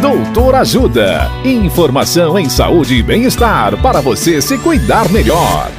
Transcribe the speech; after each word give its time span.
Doutor 0.00 0.54
Ajuda. 0.56 1.30
Informação 1.42 2.38
em 2.38 2.50
saúde 2.50 2.96
e 2.96 3.02
bem-estar 3.02 3.80
para 3.80 4.02
você 4.02 4.42
se 4.42 4.58
cuidar 4.58 5.10
melhor. 5.10 5.70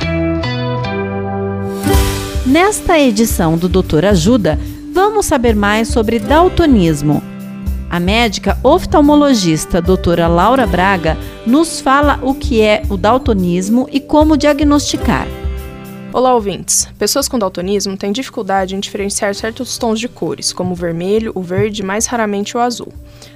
Nesta 2.44 3.00
edição 3.00 3.56
do 3.56 3.70
Doutor 3.70 4.06
Ajuda, 4.06 4.60
vamos 4.92 5.28
saber 5.28 5.56
mais 5.56 5.90
sobre 5.90 6.18
daltonismo. 6.18 7.22
A 7.92 8.00
médica 8.00 8.58
oftalmologista 8.64 9.80
doutora 9.80 10.28
Laura 10.28 10.66
Braga 10.66 11.16
nos 11.46 11.80
fala 11.80 12.20
o 12.24 12.34
que 12.34 12.60
é 12.60 12.82
o 12.90 12.98
daltonismo 12.98 13.88
e 13.92 14.00
como 14.00 14.36
diagnosticar. 14.36 15.28
Olá, 16.14 16.34
ouvintes. 16.34 16.88
Pessoas 16.98 17.28
com 17.28 17.38
daltonismo 17.38 17.98
têm 17.98 18.14
dificuldade 18.14 18.74
em 18.74 18.80
diferenciar 18.80 19.36
certos 19.36 19.78
tons 19.78 20.00
de 20.00 20.08
cores, 20.08 20.54
como 20.54 20.72
o 20.72 20.76
vermelho, 20.76 21.34
o 21.36 21.42
verde 21.42 21.82
e 21.82 21.86
mais 21.86 22.06
raramente 22.06 22.56
o 22.56 22.62
azul. 22.62 22.94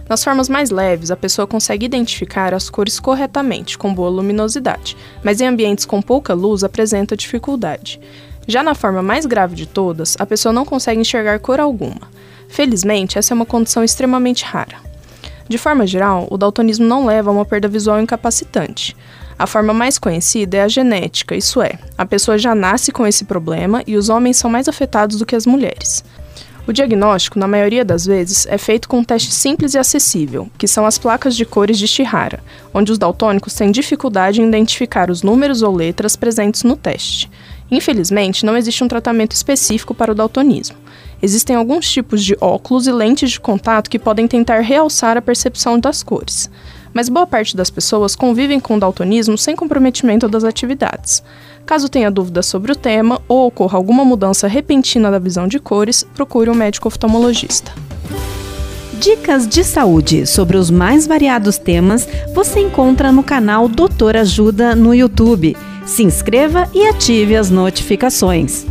Nas 0.07 0.23
formas 0.23 0.47
mais 0.47 0.69
leves, 0.69 1.11
a 1.11 1.17
pessoa 1.17 1.45
consegue 1.45 1.85
identificar 1.85 2.53
as 2.53 2.69
cores 2.69 2.97
corretamente, 2.97 3.77
com 3.77 3.93
boa 3.93 4.09
luminosidade, 4.09 4.95
mas 5.21 5.41
em 5.41 5.47
ambientes 5.47 5.83
com 5.83 6.01
pouca 6.01 6.33
luz 6.33 6.63
apresenta 6.63 7.15
dificuldade. 7.15 7.99
Já 8.47 8.63
na 8.63 8.73
forma 8.73 9.03
mais 9.03 9.25
grave 9.25 9.53
de 9.53 9.65
todas, 9.65 10.15
a 10.17 10.25
pessoa 10.25 10.53
não 10.53 10.65
consegue 10.65 11.01
enxergar 11.01 11.39
cor 11.39 11.59
alguma. 11.59 12.09
Felizmente, 12.47 13.19
essa 13.19 13.33
é 13.33 13.35
uma 13.35 13.45
condição 13.45 13.83
extremamente 13.83 14.45
rara. 14.45 14.77
De 15.47 15.57
forma 15.57 15.85
geral, 15.85 16.27
o 16.31 16.37
daltonismo 16.37 16.85
não 16.85 17.05
leva 17.05 17.29
a 17.29 17.33
uma 17.33 17.45
perda 17.45 17.67
visual 17.67 17.99
incapacitante. 17.99 18.95
A 19.41 19.47
forma 19.47 19.73
mais 19.73 19.97
conhecida 19.97 20.57
é 20.57 20.61
a 20.61 20.67
genética, 20.67 21.35
isso 21.35 21.63
é, 21.63 21.71
a 21.97 22.05
pessoa 22.05 22.37
já 22.37 22.53
nasce 22.53 22.91
com 22.91 23.07
esse 23.07 23.25
problema 23.25 23.81
e 23.87 23.97
os 23.97 24.07
homens 24.07 24.37
são 24.37 24.51
mais 24.51 24.67
afetados 24.67 25.17
do 25.17 25.25
que 25.25 25.35
as 25.35 25.47
mulheres. 25.47 26.03
O 26.67 26.71
diagnóstico, 26.71 27.39
na 27.39 27.47
maioria 27.47 27.83
das 27.83 28.05
vezes, 28.05 28.45
é 28.45 28.59
feito 28.59 28.87
com 28.87 28.99
um 28.99 29.03
teste 29.03 29.31
simples 29.31 29.73
e 29.73 29.79
acessível, 29.79 30.47
que 30.59 30.67
são 30.67 30.85
as 30.85 30.99
placas 30.99 31.35
de 31.35 31.43
cores 31.43 31.79
de 31.79 31.87
Shihara, 31.87 32.39
onde 32.71 32.91
os 32.91 32.99
daltônicos 32.99 33.55
têm 33.55 33.71
dificuldade 33.71 34.39
em 34.39 34.47
identificar 34.47 35.09
os 35.09 35.23
números 35.23 35.63
ou 35.63 35.75
letras 35.75 36.15
presentes 36.15 36.61
no 36.61 36.77
teste. 36.77 37.27
Infelizmente, 37.71 38.45
não 38.45 38.55
existe 38.55 38.83
um 38.83 38.87
tratamento 38.87 39.31
específico 39.31 39.95
para 39.95 40.11
o 40.11 40.15
daltonismo. 40.15 40.77
Existem 41.19 41.55
alguns 41.55 41.89
tipos 41.89 42.23
de 42.23 42.37
óculos 42.39 42.85
e 42.85 42.91
lentes 42.91 43.31
de 43.31 43.39
contato 43.39 43.89
que 43.89 43.97
podem 43.97 44.27
tentar 44.27 44.59
realçar 44.59 45.17
a 45.17 45.21
percepção 45.21 45.79
das 45.79 46.03
cores 46.03 46.47
mas 46.93 47.09
boa 47.09 47.27
parte 47.27 47.55
das 47.55 47.69
pessoas 47.69 48.15
convivem 48.15 48.59
com 48.59 48.79
daltonismo 48.79 49.37
sem 49.37 49.55
comprometimento 49.55 50.27
das 50.27 50.43
atividades. 50.43 51.23
Caso 51.65 51.89
tenha 51.89 52.11
dúvidas 52.11 52.45
sobre 52.45 52.71
o 52.71 52.75
tema 52.75 53.21
ou 53.27 53.47
ocorra 53.47 53.77
alguma 53.77 54.03
mudança 54.03 54.47
repentina 54.47 55.11
da 55.11 55.19
visão 55.19 55.47
de 55.47 55.59
cores, 55.59 56.03
procure 56.15 56.49
um 56.49 56.55
médico 56.55 56.87
oftalmologista. 56.87 57.71
Dicas 58.99 59.47
de 59.47 59.63
saúde 59.63 60.27
sobre 60.27 60.57
os 60.57 60.69
mais 60.69 61.07
variados 61.07 61.57
temas 61.57 62.07
você 62.35 62.59
encontra 62.59 63.11
no 63.11 63.23
canal 63.23 63.67
Doutor 63.67 64.15
Ajuda 64.15 64.75
no 64.75 64.93
YouTube. 64.93 65.57
Se 65.85 66.03
inscreva 66.03 66.69
e 66.71 66.87
ative 66.87 67.35
as 67.35 67.49
notificações. 67.49 68.65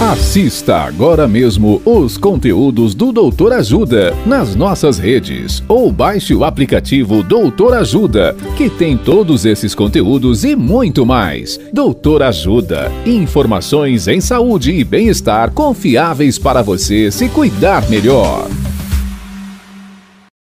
Assista 0.00 0.76
agora 0.76 1.26
mesmo 1.26 1.82
os 1.84 2.16
conteúdos 2.16 2.94
do 2.94 3.10
Doutor 3.10 3.52
Ajuda 3.52 4.14
nas 4.24 4.54
nossas 4.54 4.96
redes 4.96 5.62
ou 5.66 5.90
baixe 5.90 6.34
o 6.34 6.44
aplicativo 6.44 7.22
Doutor 7.22 7.74
Ajuda, 7.74 8.36
que 8.56 8.70
tem 8.70 8.96
todos 8.96 9.44
esses 9.44 9.74
conteúdos 9.74 10.44
e 10.44 10.54
muito 10.54 11.04
mais. 11.04 11.58
Doutor 11.72 12.22
Ajuda, 12.22 12.92
informações 13.04 14.06
em 14.06 14.20
saúde 14.20 14.72
e 14.72 14.84
bem-estar 14.84 15.50
confiáveis 15.50 16.38
para 16.38 16.62
você 16.62 17.10
se 17.10 17.28
cuidar 17.28 17.88
melhor. 17.90 18.46